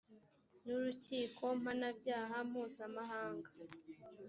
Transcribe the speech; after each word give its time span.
n 0.63 0.65
urukiko 0.77 1.43
mpanabyaha 1.61 2.37
mpuzamahanga 2.49 3.49